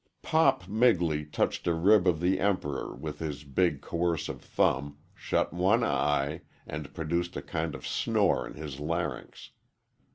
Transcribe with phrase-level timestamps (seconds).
[0.23, 5.83] "Pop" Migley touched a rib of the Emperor with his big, coercive thumb, shut one
[5.83, 9.51] eye, and produced a kind of snore in his larynx.